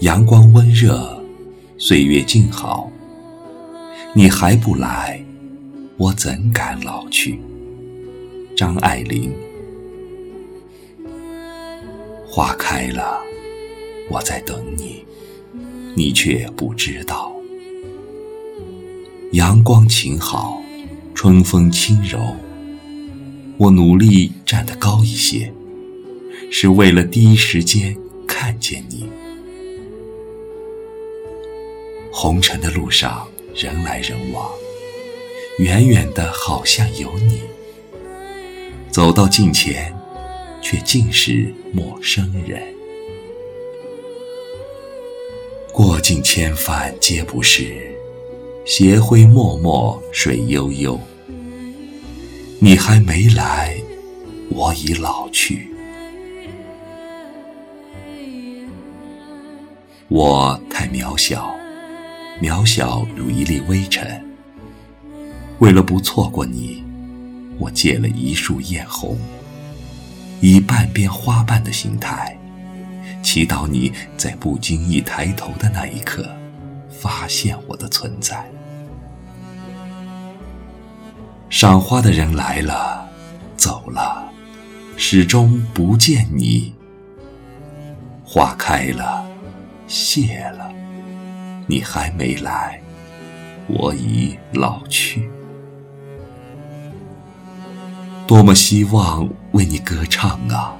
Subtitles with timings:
[0.00, 1.22] 阳光温热，
[1.78, 2.90] 岁月静好。
[4.12, 5.24] 你还不来，
[5.96, 7.38] 我怎敢老去？
[8.56, 9.32] 张爱玲。
[12.26, 13.20] 花开了，
[14.10, 15.04] 我在等你，
[15.94, 17.32] 你却不知道。
[19.32, 20.60] 阳光晴好，
[21.14, 22.18] 春风轻柔。
[23.56, 25.52] 我努力站得高一些，
[26.50, 27.96] 是为了第一时间
[32.24, 34.50] 红尘的路上，人来人往，
[35.58, 37.42] 远远的好像有你，
[38.90, 39.94] 走到近前，
[40.62, 42.62] 却尽是陌生人。
[45.70, 47.94] 过尽千帆皆不是。
[48.64, 50.98] 斜晖脉脉水悠悠，
[52.58, 53.76] 你还没来，
[54.48, 55.68] 我已老去。
[60.08, 61.54] 我太渺小，
[62.40, 64.22] 渺小如一粒微尘。
[65.60, 66.82] 为了不错过你，
[67.58, 69.18] 我借了一束艳红，
[70.40, 72.36] 以半边花瓣的形态，
[73.22, 76.28] 祈祷你在不经意抬头的那一刻。
[76.90, 78.50] 发现我的存在。
[81.50, 83.06] 赏花的人来了，
[83.58, 84.32] 走了，
[84.96, 86.72] 始终不见你。
[88.24, 89.26] 花开了，
[89.86, 90.72] 谢了，
[91.66, 92.80] 你还没来，
[93.66, 95.28] 我已老去。
[98.26, 100.74] 多么希望为你歌唱啊！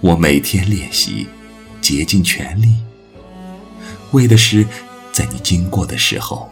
[0.00, 1.28] 我每天练习，
[1.80, 2.76] 竭尽全力，
[4.12, 4.66] 为的是。
[5.12, 6.48] 在你经过的时候，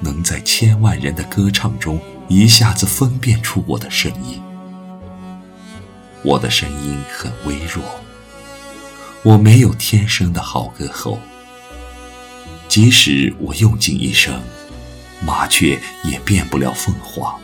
[0.00, 4.42] 能在千万人的歌唱中一下子分辨出我的声音。
[6.24, 7.82] 我的声音很微弱，
[9.22, 11.20] 我没有天生的好歌喉。
[12.70, 14.40] 即使我用尽一生，
[15.26, 17.36] 麻雀也变不了凤凰。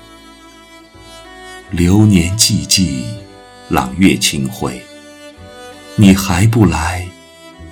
[1.73, 3.03] 流年寂寂，
[3.69, 4.81] 朗月清辉，
[5.97, 7.09] 你还不来，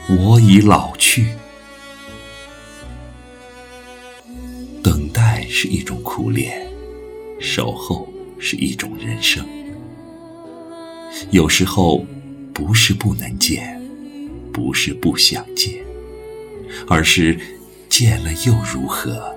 [0.09, 1.29] 我已老去。
[4.83, 6.67] 等待是一种苦恋，
[7.41, 9.47] 守候是一种人生。
[11.31, 12.05] 有时候，
[12.53, 13.81] 不是不能见，
[14.53, 15.84] 不是不想见，
[16.87, 17.39] 而是
[17.89, 19.35] 见了又如何？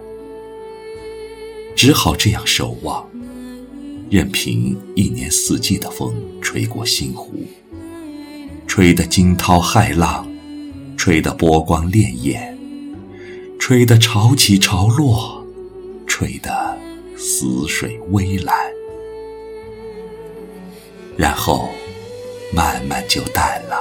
[1.75, 3.07] 只好这样守望，
[4.09, 7.45] 任凭一年四季的风吹过星湖，
[8.65, 10.27] 吹得惊涛骇浪，
[10.97, 12.55] 吹得波光潋滟，
[13.59, 15.35] 吹得潮起潮落。
[16.09, 16.75] 吹得
[17.15, 18.55] 死水微澜，
[21.15, 21.69] 然后
[22.51, 23.77] 慢慢就淡了，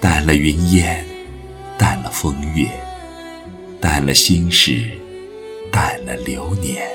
[0.00, 1.04] 淡了云烟，
[2.20, 2.68] 风月，
[3.80, 4.90] 淡了心事，
[5.72, 6.86] 淡了流年。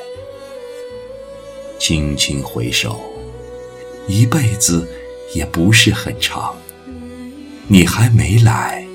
[1.79, 3.01] 轻轻回首，
[4.07, 4.87] 一辈子
[5.33, 6.55] 也不是很长，
[7.67, 8.85] 你还没来，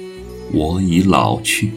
[0.52, 1.72] 我已老去。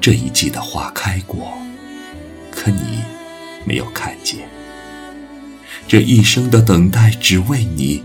[0.00, 1.52] 这一季的花开过，
[2.50, 3.00] 可你
[3.66, 4.38] 没有看见；
[5.86, 8.02] 这一生的等待只为你，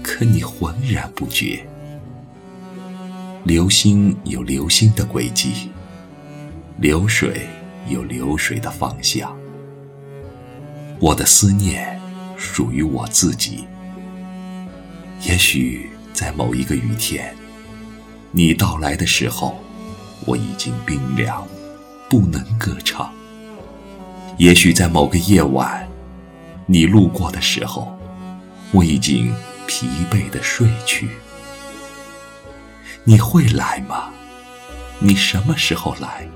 [0.00, 1.66] 可你浑然不觉。
[3.44, 5.70] 流星有流星的轨迹，
[6.78, 7.48] 流水
[7.88, 9.36] 有流水的方向。
[11.00, 12.00] 我的思念
[12.36, 13.64] 属于我自己。
[15.22, 17.34] 也许在某一个雨天，
[18.30, 19.58] 你到来的时候。
[20.24, 21.44] 我已经冰凉，
[22.08, 23.12] 不能歌唱。
[24.38, 25.84] 也许在某个夜晚，
[26.64, 27.98] 你路过的时候，
[28.70, 29.34] 我已经
[29.66, 31.08] 疲惫的睡去。
[33.04, 34.10] 你会来吗？
[35.00, 36.28] 你什么时候来？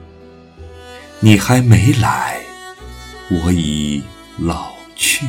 [1.21, 2.41] 你还没来，
[3.31, 4.03] 我已
[4.39, 5.27] 老去。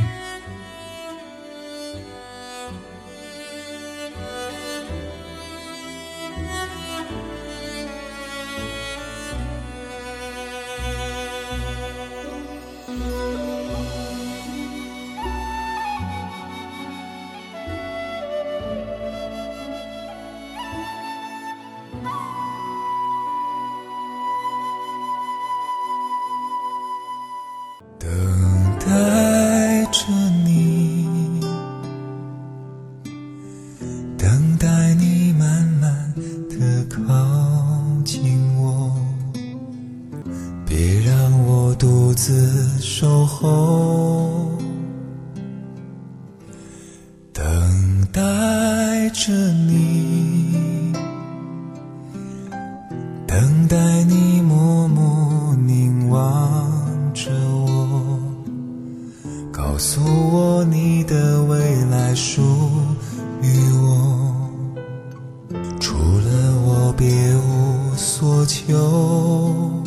[34.17, 36.13] 等待你慢慢
[36.49, 37.03] 的靠
[38.03, 38.91] 近我。
[40.65, 44.51] 别让我独自守候。
[47.33, 50.93] 等待着你。
[53.27, 58.19] 等待你默默凝望着我。
[59.51, 60.01] 告诉
[60.31, 62.41] 我你的未来数
[68.67, 69.83] 有。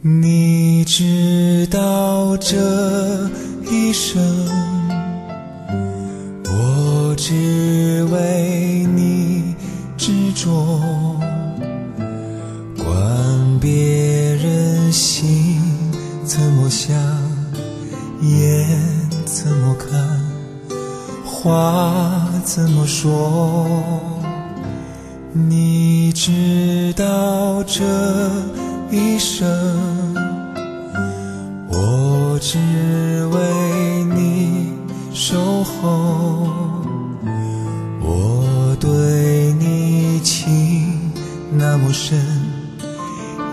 [0.00, 2.56] 你知道这
[3.70, 4.20] 一生，
[6.44, 9.54] 我只为你
[9.96, 10.80] 执着。
[12.76, 13.70] 管别
[14.36, 15.60] 人心
[16.24, 16.96] 怎么想，
[18.22, 18.68] 眼
[19.26, 20.20] 怎么看，
[21.24, 24.07] 话怎么说。
[25.32, 27.84] 你知道这
[28.90, 29.46] 一生，
[31.68, 32.58] 我只
[33.32, 34.72] 为你
[35.12, 36.48] 守候。
[38.00, 41.12] 我对你情
[41.52, 42.18] 那么深。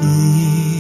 [0.01, 0.74] 一